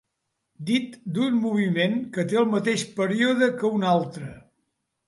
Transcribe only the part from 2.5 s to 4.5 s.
mateix període que un altre.